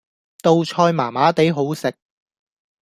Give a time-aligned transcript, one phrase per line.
[0.41, 1.95] 道菜麻麻地好食